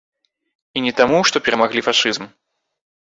[0.79, 2.23] І не таму, што перамаглі фашызм.